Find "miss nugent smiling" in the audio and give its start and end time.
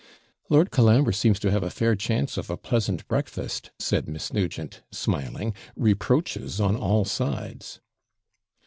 4.09-5.53